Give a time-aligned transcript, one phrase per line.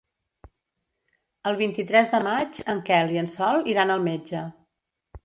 [1.51, 4.43] El vint-i-tres de maig en Quel i en Sol iran al metge.